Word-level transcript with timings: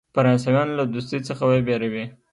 فرانسویانو 0.15 0.77
له 0.79 0.83
دوستی 0.93 1.19
څخه 1.27 1.43
وبېروي. 1.47 2.05